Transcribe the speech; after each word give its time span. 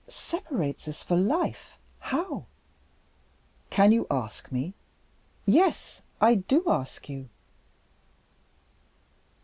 "Separates 0.07 0.87
us 0.87 1.03
for 1.03 1.15
life? 1.15 1.77
How?" 1.99 2.47
"Can 3.69 3.91
you 3.91 4.07
ask 4.09 4.51
me?" 4.51 4.73
"Yes, 5.45 6.01
I 6.19 6.33
do 6.33 6.63
ask 6.67 7.07
you!" 7.07 7.29